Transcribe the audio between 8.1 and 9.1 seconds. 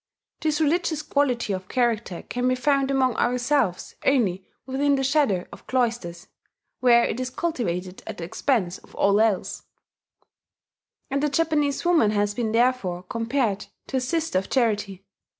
the expense of